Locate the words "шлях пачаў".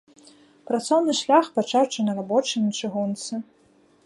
1.21-1.83